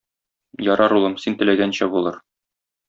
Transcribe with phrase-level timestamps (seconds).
[0.69, 2.21] Ярар, улым, син теләгәнчә булыр.